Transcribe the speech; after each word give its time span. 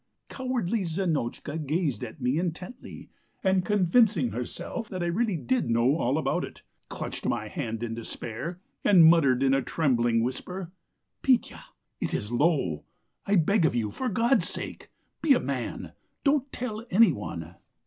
"Cowardly 0.29 0.83
Zinotchka 0.83 1.59
gazed 1.59 2.03
at 2.03 2.19
me 2.19 2.39
intently, 2.39 3.11
and 3.43 3.63
convincing 3.63 4.31
herself 4.31 4.89
that 4.89 5.03
I 5.03 5.05
really 5.05 5.37
did 5.37 5.69
know 5.69 5.95
all 5.97 6.17
about 6.17 6.43
it, 6.43 6.63
clutched 6.89 7.27
my 7.27 7.47
hand 7.49 7.83
in 7.83 7.93
despair 7.93 8.59
and 8.83 9.05
muttered 9.05 9.43
in 9.43 9.53
a 9.53 9.61
trembling 9.61 10.23
whisper: 10.23 10.71
"'Petya, 11.21 11.65
it 11.99 12.15
is 12.15 12.31
low.... 12.31 12.83
I 13.27 13.35
beg 13.35 13.63
of 13.67 13.75
you, 13.75 13.91
for 13.91 14.09
God's 14.09 14.49
sake.... 14.49 14.89
Be 15.21 15.35
a 15.35 15.39
man... 15.39 15.91
don't 16.23 16.51
tell 16.51 16.83
anyone. 16.89 17.53